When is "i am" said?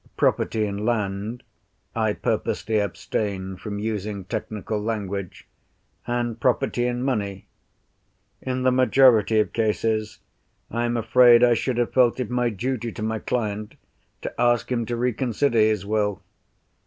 10.71-10.97